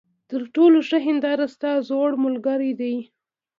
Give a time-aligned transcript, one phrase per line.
[0.29, 2.95] تر ټولو ښه هینداره ستا زوړ ملګری دی.